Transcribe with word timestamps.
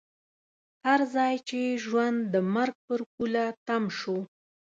هر 0.85 0.99
ځای 1.15 1.35
چې 1.47 1.59
ژوند 1.83 2.19
د 2.33 2.35
مرګ 2.55 2.75
پر 2.87 2.99
پوله 3.13 3.45
تم 3.67 3.83
شو. 3.97 4.17